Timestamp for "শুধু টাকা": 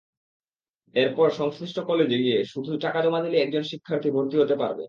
2.45-2.99